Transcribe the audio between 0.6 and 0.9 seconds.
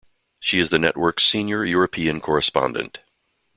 the